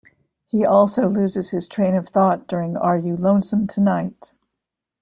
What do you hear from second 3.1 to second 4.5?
Lonesome Tonight?